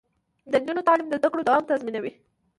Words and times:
د 0.51 0.53
نجونو 0.61 0.81
تعلیم 0.87 1.07
د 1.09 1.13
زدکړو 1.19 1.47
دوام 1.47 1.63
تضمینوي. 1.71 2.11